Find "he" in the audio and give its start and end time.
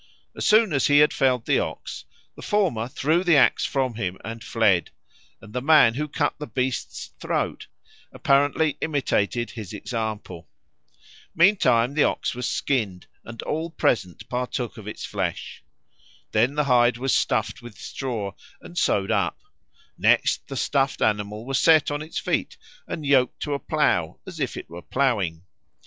0.87-0.97